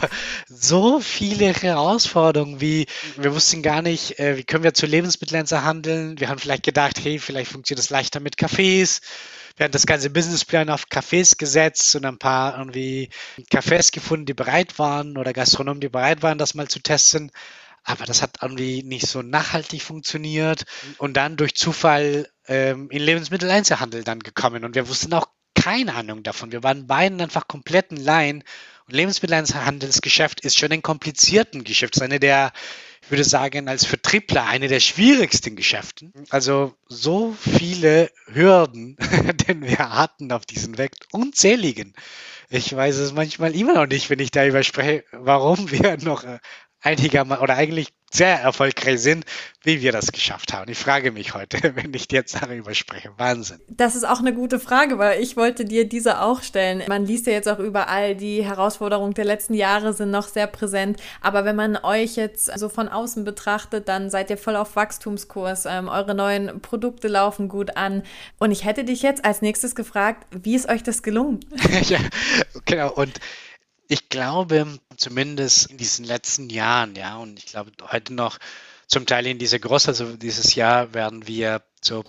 [0.47, 2.85] so viele Herausforderungen, wie
[3.17, 6.19] wir wussten gar nicht, äh, wie können wir zu Lebensmitteln handeln.
[6.19, 9.01] Wir haben vielleicht gedacht, hey, vielleicht funktioniert das leichter mit Cafés
[9.61, 13.09] wir das ganze Businessplan auf Cafés gesetzt und ein paar irgendwie
[13.51, 17.31] Cafés gefunden, die bereit waren oder Gastronomen, die bereit waren, das mal zu testen.
[17.83, 20.65] Aber das hat irgendwie nicht so nachhaltig funktioniert
[20.97, 26.23] und dann durch Zufall ähm, in Lebensmitteleinzelhandel dann gekommen und wir wussten auch keine Ahnung
[26.23, 26.51] davon.
[26.51, 28.43] Wir waren beiden einfach komplett in Laien
[28.87, 32.01] und Lebensmitteleinzelhandelsgeschäft ist schon ein komplizierten Geschäft.
[32.01, 32.51] Eine der
[33.03, 36.13] ich würde sagen, als Vertriebler eine der schwierigsten Geschäften.
[36.29, 38.95] Also so viele Hürden,
[39.47, 41.93] denn wir hatten auf diesem Weg unzähligen.
[42.49, 46.23] Ich weiß es manchmal immer noch nicht, wenn ich darüber spreche, warum wir noch
[46.81, 49.25] einigermaßen oder eigentlich sehr erfolgreich sind,
[49.63, 50.69] wie wir das geschafft haben.
[50.69, 53.11] Ich frage mich heute, wenn ich jetzt darüber spreche.
[53.17, 53.59] Wahnsinn.
[53.69, 56.83] Das ist auch eine gute Frage, weil ich wollte dir diese auch stellen.
[56.87, 60.99] Man liest ja jetzt auch überall, die Herausforderungen der letzten Jahre sind noch sehr präsent.
[61.21, 65.65] Aber wenn man euch jetzt so von außen betrachtet, dann seid ihr voll auf Wachstumskurs.
[65.65, 68.03] Ähm, eure neuen Produkte laufen gut an.
[68.39, 71.39] Und ich hätte dich jetzt als nächstes gefragt, wie ist euch das gelungen?
[71.83, 71.99] ja,
[72.65, 72.91] genau.
[72.91, 73.19] Und
[73.91, 78.37] ich glaube, zumindest in diesen letzten Jahren, ja, und ich glaube heute noch,
[78.87, 82.05] zum Teil in diese Groß, also dieses Jahr werden wir so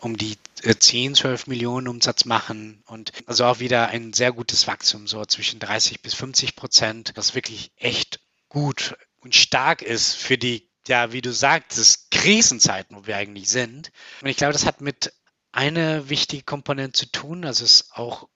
[0.00, 4.66] um die 10, äh, 12 Millionen Umsatz machen und also auch wieder ein sehr gutes
[4.66, 10.36] Wachstum, so zwischen 30 bis 50 Prozent, was wirklich echt gut und stark ist für
[10.36, 13.92] die, ja, wie du sagtest, Krisenzeiten, wo wir eigentlich sind.
[14.22, 15.12] Und ich glaube, das hat mit
[15.52, 18.28] einer wichtigen Komponente zu tun, also es ist auch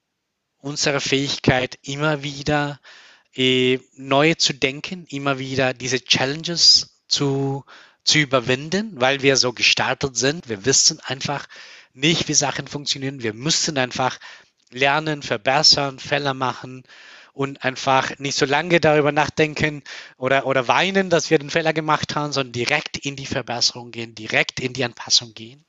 [0.67, 2.79] unsere Fähigkeit, immer wieder
[3.35, 7.63] äh, neu zu denken, immer wieder diese Challenges zu
[8.07, 10.47] zu überwinden, weil wir so gestartet sind.
[10.47, 11.45] Wir wissen einfach
[11.93, 13.21] nicht, wie Sachen funktionieren.
[13.21, 14.17] Wir müssen einfach
[14.71, 16.83] lernen, verbessern, Fehler machen
[17.33, 19.83] und einfach nicht so lange darüber nachdenken
[20.17, 24.15] oder, oder weinen, dass wir den Fehler gemacht haben, sondern direkt in die Verbesserung gehen,
[24.15, 25.65] direkt in die Anpassung gehen.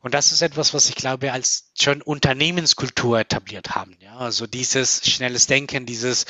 [0.00, 3.96] Und das ist etwas, was ich glaube, als schon Unternehmenskultur etabliert haben.
[4.00, 6.26] Ja, also dieses schnelles Denken, dieses,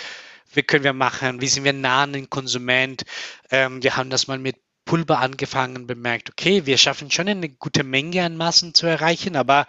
[0.52, 3.04] wie können wir machen, wie sind wir nah an den Konsument.
[3.50, 7.82] Ähm, wir haben das mal mit Pulver angefangen, bemerkt, okay, wir schaffen schon eine gute
[7.82, 9.66] Menge an Massen zu erreichen, aber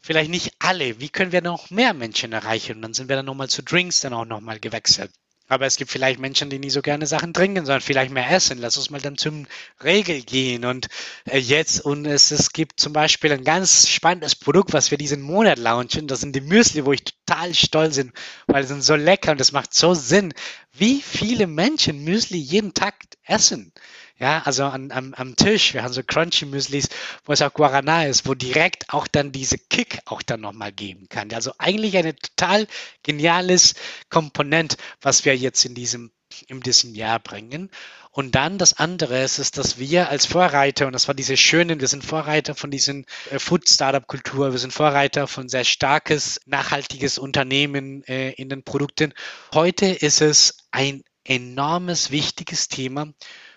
[0.00, 1.00] vielleicht nicht alle.
[1.00, 2.76] Wie können wir noch mehr Menschen erreichen?
[2.76, 5.12] Und dann sind wir dann nochmal zu Drinks dann auch nochmal gewechselt.
[5.46, 8.58] Aber es gibt vielleicht Menschen, die nicht so gerne Sachen trinken, sondern vielleicht mehr essen.
[8.58, 9.46] Lass uns mal dann zum
[9.82, 10.64] Regel gehen.
[10.64, 10.88] Und
[11.26, 15.20] äh, jetzt, und es, es gibt zum Beispiel ein ganz spannendes Produkt, was wir diesen
[15.20, 16.06] Monat launchen.
[16.06, 18.12] Das sind die Müsli, wo ich total stolz bin,
[18.46, 20.32] weil sie sind so lecker und das macht so Sinn,
[20.72, 23.72] wie viele Menschen Müsli jeden Tag essen.
[24.16, 26.88] Ja, also an, am, am Tisch, wir haben so Crunchy Müslis,
[27.24, 31.08] wo es auch Guarana ist, wo direkt auch dann diese Kick auch dann nochmal geben
[31.08, 31.32] kann.
[31.32, 32.68] Also eigentlich eine total
[33.02, 33.74] geniales
[34.10, 36.12] Komponent, was wir jetzt in diesem,
[36.46, 37.70] in diesem Jahr bringen.
[38.12, 41.80] Und dann das andere ist, ist, dass wir als Vorreiter, und das war diese schönen,
[41.80, 46.40] wir sind Vorreiter von diesen äh, Food Startup Kultur, wir sind Vorreiter von sehr starkes,
[46.46, 49.12] nachhaltiges Unternehmen äh, in den Produkten.
[49.52, 53.12] Heute ist es ein enormes, wichtiges Thema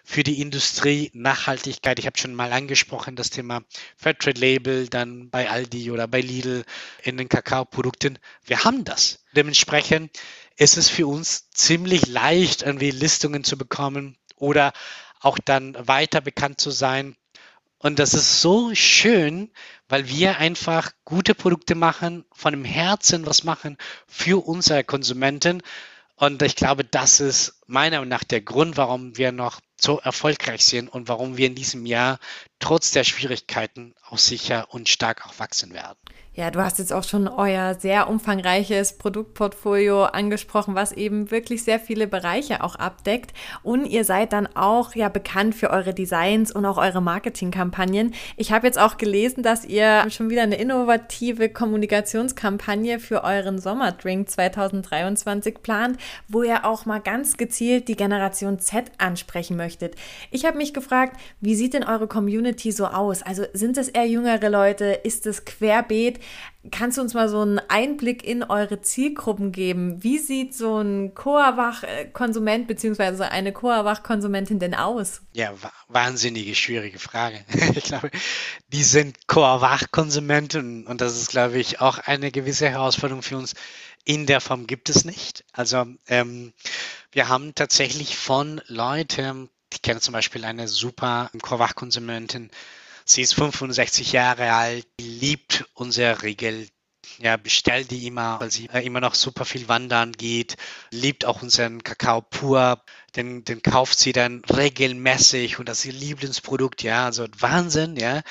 [0.09, 1.99] für die Industrie Nachhaltigkeit.
[1.99, 3.63] Ich habe schon mal angesprochen, das Thema
[3.97, 6.63] Fairtrade Label, dann bei Aldi oder bei Lidl
[7.03, 8.17] in den Kakaoprodukten.
[8.45, 9.25] Wir haben das.
[9.35, 10.17] Dementsprechend
[10.55, 14.71] ist es für uns ziemlich leicht, irgendwie Listungen zu bekommen oder
[15.19, 17.17] auch dann weiter bekannt zu sein.
[17.77, 19.51] Und das ist so schön,
[19.89, 25.61] weil wir einfach gute Produkte machen, von dem Herzen was machen für unsere Konsumenten.
[26.15, 30.63] Und ich glaube, das ist meiner Meinung nach der Grund, warum wir noch so erfolgreich
[30.63, 32.19] sind und warum wir in diesem Jahr
[32.59, 35.97] trotz der Schwierigkeiten auch sicher und stark auch wachsen werden.
[36.37, 41.79] Ja, du hast jetzt auch schon euer sehr umfangreiches Produktportfolio angesprochen, was eben wirklich sehr
[41.79, 43.33] viele Bereiche auch abdeckt.
[43.63, 48.13] Und ihr seid dann auch ja bekannt für eure Designs und auch eure Marketingkampagnen.
[48.35, 54.29] Ich habe jetzt auch gelesen, dass ihr schon wieder eine innovative Kommunikationskampagne für euren Sommerdrink
[54.29, 59.95] 2023 plant, wo ihr auch mal ganz gezielt die Generation Z ansprechen möchtet.
[60.29, 63.21] Ich habe mich gefragt, wie sieht denn eure Community so aus?
[63.21, 64.85] Also sind es eher jüngere Leute?
[64.85, 66.19] Ist es querbeet?
[66.71, 70.03] Kannst du uns mal so einen Einblick in eure Zielgruppen geben?
[70.03, 73.23] Wie sieht so ein Coawach-Konsument bzw.
[73.23, 75.21] eine Coawach-Konsumentin denn aus?
[75.33, 75.53] Ja,
[75.87, 77.45] wahnsinnige, schwierige Frage.
[77.75, 78.11] ich glaube,
[78.69, 83.53] die sind Coawach-Konsumenten und das ist, glaube ich, auch eine gewisse Herausforderung für uns.
[84.03, 85.43] In der Form gibt es nicht.
[85.51, 86.53] Also ähm,
[87.11, 92.51] wir haben tatsächlich von Leuten, ich kenne zum Beispiel eine super Coawach-Konsumentin,
[93.09, 96.67] Sie ist 65 Jahre alt, liebt unsere Regel.
[97.19, 100.55] Ja, bestellt die immer, weil sie immer noch super viel wandern geht,
[100.91, 102.81] liebt auch unseren Kakao pur,
[103.15, 108.21] den, den kauft sie dann regelmäßig und das ist ihr Lieblingsprodukt, ja, also Wahnsinn, ja.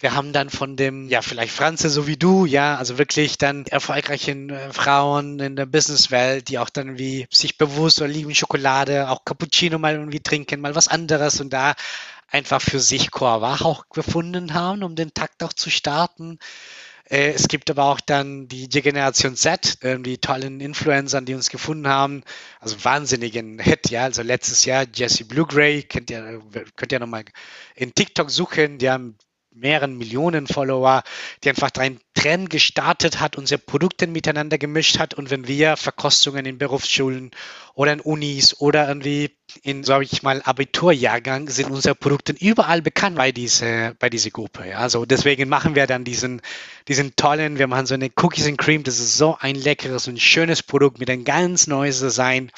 [0.00, 3.64] Wir haben dann von dem, ja, vielleicht Franze so wie du, ja, also wirklich dann
[3.66, 9.08] erfolgreichen äh, Frauen in der Businesswelt, die auch dann wie sich bewusst oder lieben Schokolade,
[9.08, 11.74] auch Cappuccino mal irgendwie trinken, mal was anderes und da
[12.30, 16.38] einfach für sich Core auch gefunden haben, um den Takt auch zu starten.
[17.08, 21.88] Äh, es gibt aber auch dann die Generation Z, die tollen Influencern, die uns gefunden
[21.88, 22.22] haben.
[22.60, 24.04] Also wahnsinnigen Hit, ja.
[24.04, 26.40] Also letztes Jahr Jesse Blue Gray, könnt ihr,
[26.76, 27.24] könnt ihr nochmal
[27.74, 28.78] in TikTok suchen.
[28.78, 29.16] Die haben
[29.54, 31.02] mehreren Millionen Follower,
[31.42, 36.46] die einfach einen Trend gestartet hat, unsere Produkte miteinander gemischt hat und wenn wir Verkostungen
[36.46, 37.30] in Berufsschulen
[37.74, 39.30] oder in Unis oder irgendwie
[39.62, 44.68] in, sage ich mal, Abiturjahrgang sind unsere Produkte überall bekannt bei dieser, bei dieser Gruppe.
[44.68, 44.78] Ja.
[44.78, 46.40] Also deswegen machen wir dann diesen,
[46.88, 50.20] diesen tollen, wir machen so eine Cookies and Cream, das ist so ein leckeres und
[50.20, 52.50] schönes Produkt mit einem ganz neues Design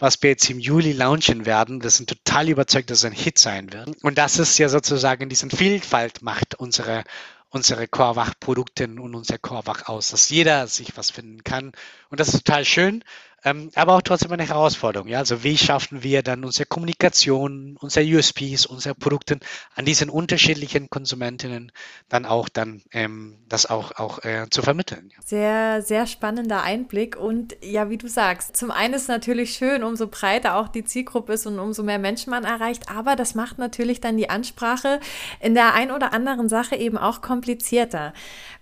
[0.00, 1.82] was wir jetzt im Juli launchen werden.
[1.82, 4.02] Wir sind total überzeugt, dass es ein Hit sein wird.
[4.02, 7.04] Und das ist ja sozusagen diesen Vielfalt macht unsere
[7.50, 11.72] unsere Chorwach-Produkte und unser Chorwach aus, dass jeder sich was finden kann.
[12.08, 13.04] Und das ist total schön.
[13.44, 15.08] Ähm, aber auch trotzdem eine Herausforderung.
[15.08, 15.18] Ja?
[15.18, 19.38] Also wie schaffen wir dann unsere Kommunikation, unsere USPs, unsere Produkte
[19.74, 21.72] an diesen unterschiedlichen Konsumentinnen
[22.08, 25.10] dann auch dann ähm, das auch, auch äh, zu vermitteln.
[25.12, 25.18] Ja.
[25.24, 30.06] Sehr, sehr spannender Einblick und ja, wie du sagst, zum einen ist natürlich schön, umso
[30.06, 34.00] breiter auch die Zielgruppe ist und umso mehr Menschen man erreicht, aber das macht natürlich
[34.00, 35.00] dann die Ansprache
[35.40, 38.12] in der ein oder anderen Sache eben auch komplizierter.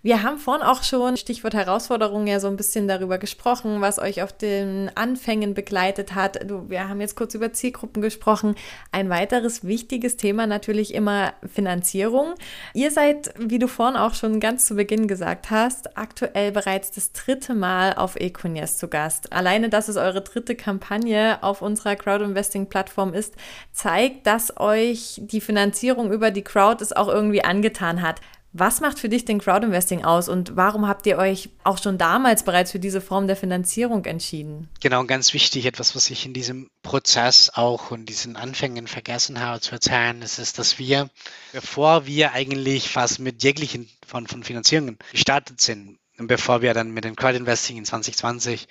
[0.03, 4.23] Wir haben vorhin auch schon, Stichwort Herausforderungen, ja so ein bisschen darüber gesprochen, was euch
[4.23, 6.48] auf den Anfängen begleitet hat.
[6.48, 8.54] Du, wir haben jetzt kurz über Zielgruppen gesprochen.
[8.92, 12.35] Ein weiteres wichtiges Thema natürlich immer Finanzierung.
[12.74, 17.12] Ihr seid, wie du vorhin auch schon ganz zu Beginn gesagt hast, aktuell bereits das
[17.12, 19.33] dritte Mal auf Econias zu Gast.
[19.33, 23.35] Alleine, dass es eure dritte Kampagne auf unserer Crowd-Investing-Plattform ist,
[23.72, 28.20] zeigt, dass euch die Finanzierung über die Crowd es auch irgendwie angetan hat.
[28.59, 32.42] Was macht für dich den Crowdinvesting aus und warum habt ihr euch auch schon damals
[32.42, 34.68] bereits für diese Form der Finanzierung entschieden?
[34.81, 39.61] Genau, ganz wichtig, etwas, was ich in diesem Prozess auch und diesen Anfängen vergessen habe
[39.61, 41.09] zu erzählen, ist, ist dass wir,
[41.53, 47.05] bevor wir eigentlich fast mit jeglichen von, von Finanzierungen gestartet sind, bevor wir dann mit
[47.05, 48.66] dem Crowdinvesting in 2020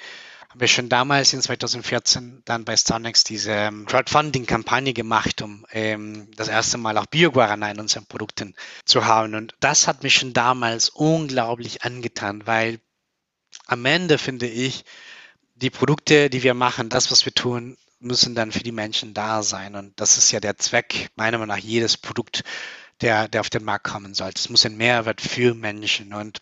[0.58, 6.32] haben wir schon damals in 2014 dann bei Starnex diese ähm, Crowdfunding-Kampagne gemacht, um ähm,
[6.36, 9.36] das erste Mal auch Bio-Guarana in unseren Produkten zu haben.
[9.36, 12.80] Und das hat mich schon damals unglaublich angetan, weil
[13.68, 14.84] am Ende finde ich,
[15.54, 19.44] die Produkte, die wir machen, das, was wir tun, müssen dann für die Menschen da
[19.44, 19.76] sein.
[19.76, 22.44] Und das ist ja der Zweck, meiner Meinung nach, jedes Produkt,
[23.02, 24.40] der, der auf den Markt kommen sollte.
[24.40, 26.16] Es muss ein Mehrwert für Menschen.
[26.16, 26.42] Und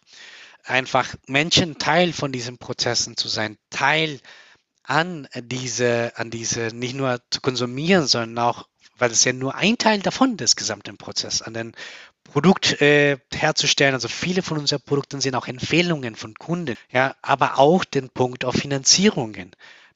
[0.66, 4.20] einfach Menschen Teil von diesen Prozessen zu sein, Teil
[4.84, 9.78] an diese, an diese nicht nur zu konsumieren, sondern auch, weil es ja nur ein
[9.78, 11.74] Teil davon des gesamten Prozesses, an den
[12.24, 13.94] Produkt äh, herzustellen.
[13.94, 18.46] Also viele von unseren Produkten sind auch Empfehlungen von Kunden, ja, aber auch den Punkt
[18.46, 19.52] auf Finanzierungen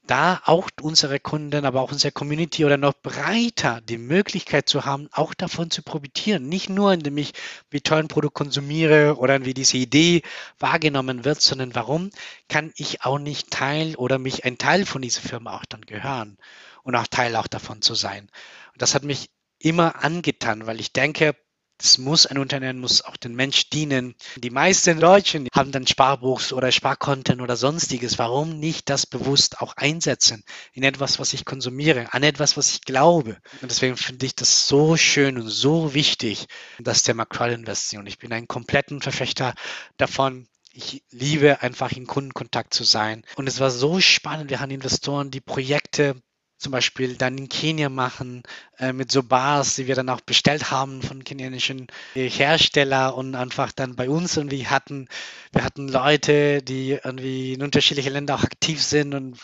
[0.10, 5.08] da auch unsere Kunden, aber auch unsere Community oder noch breiter die Möglichkeit zu haben,
[5.12, 6.50] auch davon zu profitieren.
[6.50, 7.34] Nicht nur, indem ich
[7.70, 10.24] wie toll ein Produkt konsumiere oder wie diese Idee
[10.58, 12.10] wahrgenommen wird, sondern warum
[12.48, 16.38] kann ich auch nicht Teil oder mich ein Teil von dieser Firma auch dann gehören
[16.84, 18.30] und auch Teil auch davon zu sein.
[18.74, 21.36] Und das hat mich immer angetan, weil ich denke,
[21.80, 24.14] das muss ein Unternehmen muss auch den Mensch dienen.
[24.36, 28.20] Die meisten Deutschen haben dann Sparbuchs oder Sparkonten oder sonstiges.
[28.20, 32.82] Warum nicht das bewusst auch einsetzen in etwas, was ich konsumiere, an etwas, was ich
[32.82, 33.38] glaube?
[33.62, 36.48] Und deswegen finde ich das so schön und so wichtig,
[36.80, 38.00] das Thema Crowd-Investing.
[38.00, 39.54] Und ich bin ein kompletten Verfechter
[39.96, 43.24] davon, ich liebe einfach in Kundenkontakt zu sein.
[43.36, 44.50] Und es war so spannend.
[44.50, 46.22] Wir haben Investoren, die Projekte
[46.60, 48.44] zum Beispiel dann in Kenia machen,
[48.78, 53.72] äh, mit so Bars, die wir dann auch bestellt haben von kenianischen Hersteller und einfach
[53.72, 55.08] dann bei uns irgendwie hatten.
[55.54, 59.40] Wir hatten Leute, die irgendwie in unterschiedlichen Ländern auch aktiv sind und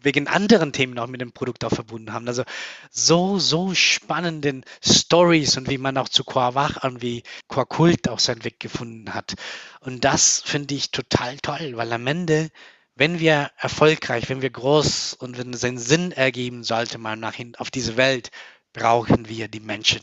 [0.00, 2.28] wegen anderen Themen auch mit dem Produkt auch verbunden haben.
[2.28, 2.44] Also
[2.90, 8.60] so, so spannenden Stories und wie man auch zu Quawach irgendwie Quakult auch seinen Weg
[8.60, 9.34] gefunden hat.
[9.80, 12.50] Und das finde ich total toll, weil am Ende
[12.96, 17.34] wenn wir erfolgreich, wenn wir groß und wenn es einen Sinn ergeben sollte, mal nach
[17.34, 18.30] hin auf diese Welt,
[18.72, 20.00] brauchen wir die Menschen.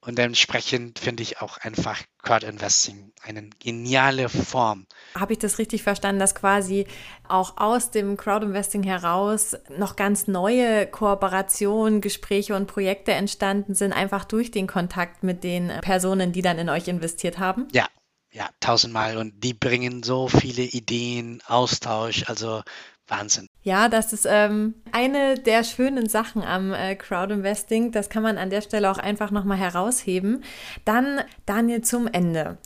[0.00, 4.86] Und dementsprechend finde ich auch einfach Crowd Investing eine geniale Form.
[5.16, 6.86] Habe ich das richtig verstanden, dass quasi
[7.28, 13.92] auch aus dem Crowd Investing heraus noch ganz neue Kooperationen, Gespräche und Projekte entstanden sind,
[13.92, 17.66] einfach durch den Kontakt mit den Personen, die dann in euch investiert haben?
[17.72, 17.88] Ja,
[18.36, 22.62] ja, tausendmal und die bringen so viele Ideen, Austausch, also
[23.08, 23.48] Wahnsinn.
[23.62, 27.92] Ja, das ist ähm, eine der schönen Sachen am äh, Crowdinvesting.
[27.92, 30.44] Das kann man an der Stelle auch einfach nochmal herausheben.
[30.84, 32.58] Dann, Daniel, zum Ende.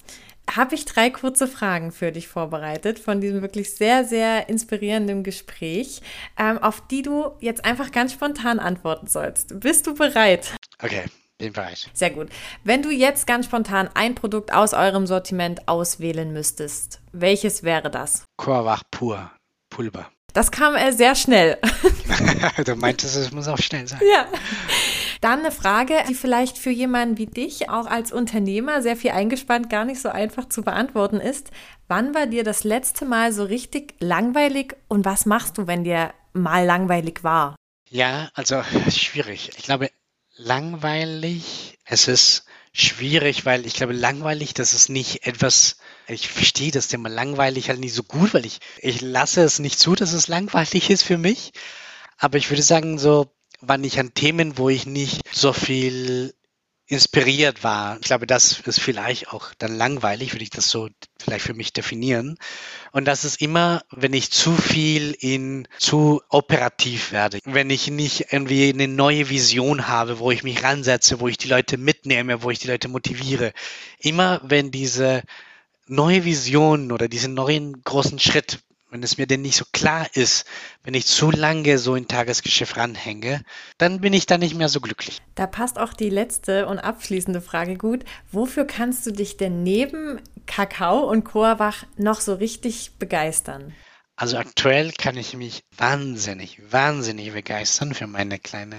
[0.50, 6.00] Habe ich drei kurze Fragen für dich vorbereitet von diesem wirklich sehr, sehr inspirierenden Gespräch,
[6.37, 9.61] ähm, auf die du jetzt einfach ganz spontan antworten sollst.
[9.61, 10.56] Bist du bereit?
[10.83, 11.04] Okay.
[11.40, 11.88] Bin bereit.
[11.94, 12.29] Sehr gut.
[12.64, 18.24] Wenn du jetzt ganz spontan ein Produkt aus eurem Sortiment auswählen müsstest, welches wäre das?
[18.37, 19.31] Chorwach pur,
[19.70, 20.11] Pulver.
[20.33, 21.59] Das kam äh, sehr schnell.
[22.64, 23.98] du meintest, es muss auch schnell sein.
[24.14, 24.26] Ja.
[25.20, 29.70] Dann eine Frage, die vielleicht für jemanden wie dich, auch als Unternehmer, sehr viel eingespannt,
[29.70, 31.50] gar nicht so einfach zu beantworten ist.
[31.88, 36.14] Wann war dir das letzte Mal so richtig langweilig und was machst du, wenn dir
[36.33, 37.57] mal langweilig war?
[37.88, 39.51] Ja, also schwierig.
[39.59, 39.91] Ich glaube,
[40.41, 41.78] langweilig.
[41.84, 45.76] Es ist schwierig, weil ich glaube, langweilig, das ist nicht etwas,
[46.09, 49.78] ich verstehe das Thema langweilig halt nicht so gut, weil ich, ich lasse es nicht
[49.78, 51.53] zu, dass es langweilig ist für mich.
[52.18, 56.34] Aber ich würde sagen, so, wann ich an Themen, wo ich nicht so viel
[56.86, 57.99] inspiriert war.
[58.01, 60.88] Ich glaube, das ist vielleicht auch dann langweilig, würde ich das so
[61.20, 62.36] vielleicht für mich definieren.
[62.93, 68.32] Und das ist immer, wenn ich zu viel in zu operativ werde, wenn ich nicht
[68.32, 72.51] irgendwie eine neue Vision habe, wo ich mich ransetze, wo ich die Leute mitnehme, wo
[72.51, 73.53] ich die Leute motiviere.
[73.99, 75.22] Immer wenn diese
[75.86, 78.61] neue Vision oder diesen neuen großen Schritt
[78.91, 80.45] wenn es mir denn nicht so klar ist,
[80.82, 83.43] wenn ich zu lange so in Tagesgeschäft ranhänge,
[83.78, 85.22] dann bin ich da nicht mehr so glücklich.
[85.36, 88.05] Da passt auch die letzte und abschließende Frage gut.
[88.32, 93.74] Wofür kannst du dich denn neben Kakao und Coawach noch so richtig begeistern?
[94.16, 98.76] Also aktuell kann ich mich wahnsinnig, wahnsinnig begeistern für meine kleine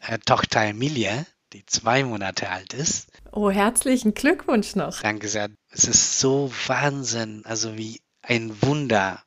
[0.00, 3.08] äh, Tochter Emilia, die zwei Monate alt ist.
[3.30, 5.00] Oh, herzlichen Glückwunsch noch.
[5.02, 5.50] Danke sehr.
[5.68, 9.22] Es ist so Wahnsinn, also wie ein Wunder,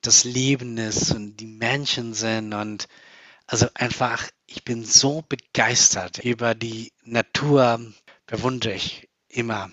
[0.00, 2.88] das Leben ist und die Menschen sind und
[3.46, 7.80] also einfach, ich bin so begeistert über die Natur,
[8.26, 9.70] bewundere ich immer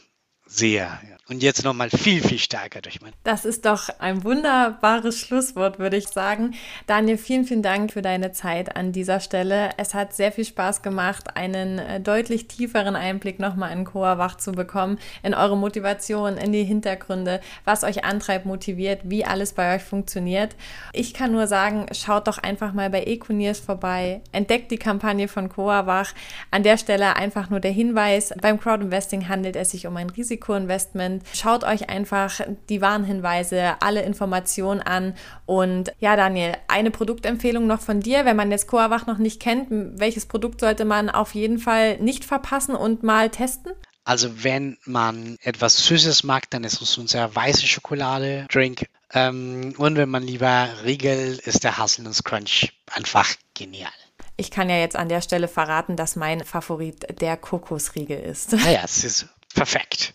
[0.51, 0.99] sehr.
[1.09, 1.21] Ja.
[1.31, 3.13] Und jetzt nochmal viel, viel stärker durch mein.
[3.23, 6.55] Das ist doch ein wunderbares Schlusswort, würde ich sagen.
[6.87, 9.69] Daniel, vielen, vielen Dank für deine Zeit an dieser Stelle.
[9.77, 14.35] Es hat sehr viel Spaß gemacht, einen äh, deutlich tieferen Einblick nochmal in Coa Wach
[14.35, 19.75] zu bekommen, in eure Motivation, in die Hintergründe, was euch antreibt, motiviert, wie alles bei
[19.75, 20.57] euch funktioniert.
[20.91, 25.47] Ich kann nur sagen, schaut doch einfach mal bei Econiers vorbei, entdeckt die Kampagne von
[25.47, 26.13] Coa Wach.
[26.49, 30.11] An der Stelle einfach nur der Hinweis, beim Crowdinvesting handelt es sich um ein
[30.41, 31.23] Risikoinvestment.
[31.33, 35.15] Schaut euch einfach die Warnhinweise, alle Informationen an.
[35.45, 38.25] Und ja, Daniel, eine Produktempfehlung noch von dir.
[38.25, 39.67] Wenn man jetzt Coavach noch nicht kennt,
[39.99, 43.73] welches Produkt sollte man auf jeden Fall nicht verpassen und mal testen?
[44.03, 48.87] Also wenn man etwas Süßes mag, dann ist es unser weiße Schokolade-Drink.
[49.13, 53.91] Ähm, und wenn man lieber Riegel, ist der Haselnuss Crunch einfach genial.
[54.37, 58.53] Ich kann ja jetzt an der Stelle verraten, dass mein Favorit der Kokosriegel ist.
[58.53, 60.13] Naja, ah es ist Perfekt.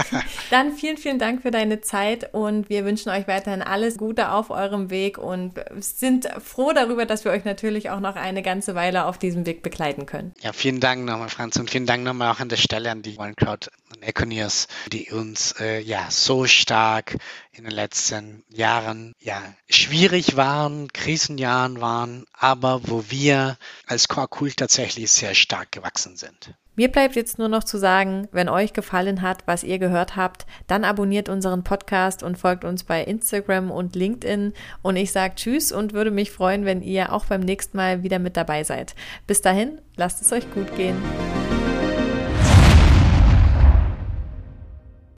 [0.50, 4.50] Dann vielen, vielen Dank für deine Zeit und wir wünschen euch weiterhin alles Gute auf
[4.50, 9.04] eurem Weg und sind froh darüber, dass wir euch natürlich auch noch eine ganze Weile
[9.04, 10.32] auf diesem Weg begleiten können.
[10.40, 13.18] Ja, vielen Dank nochmal, Franz, und vielen Dank nochmal auch an der Stelle an die
[13.18, 17.16] OneCrowd und Econiers, die uns äh, ja so stark
[17.52, 24.52] in den letzten Jahren ja schwierig waren, Krisenjahren waren, aber wo wir als Core Cool
[24.52, 26.54] tatsächlich sehr stark gewachsen sind.
[26.78, 30.46] Mir bleibt jetzt nur noch zu sagen, wenn euch gefallen hat, was ihr gehört habt,
[30.68, 34.52] dann abonniert unseren Podcast und folgt uns bei Instagram und LinkedIn.
[34.80, 38.20] Und ich sage Tschüss und würde mich freuen, wenn ihr auch beim nächsten Mal wieder
[38.20, 38.94] mit dabei seid.
[39.26, 40.94] Bis dahin, lasst es euch gut gehen.